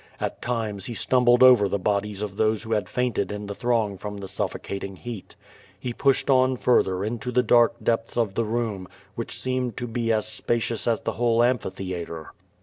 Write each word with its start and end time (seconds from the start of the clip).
At 0.19 0.41
times 0.41 0.85
he 0.85 0.95
stumbled 0.95 1.43
over 1.43 1.69
the 1.69 1.77
bodies 1.77 2.23
of 2.23 2.35
those 2.35 2.63
who 2.63 2.71
had 2.71 2.89
fainted 2.89 3.27
iji 3.29 3.45
the 3.45 3.53
throng 3.53 3.99
from 3.99 4.17
the 4.17 4.27
suffocating 4.27 4.95
heat. 4.95 5.35
He 5.79 5.93
pushed 5.93 6.27
on 6.27 6.57
further 6.57 7.03
into 7.05 7.31
the 7.31 7.43
dark 7.43 7.75
depths 7.83 8.17
of 8.17 8.33
the 8.33 8.43
room, 8.45 8.87
which 9.13 9.39
seemed 9.39 9.77
to 9.77 9.85
be 9.85 10.11
as 10.11 10.27
spacious 10.27 10.87
as 10.87 11.01
the 11.01 11.11
whole 11.21 11.43
am 11.43 11.59
phitheatre. 11.59 12.29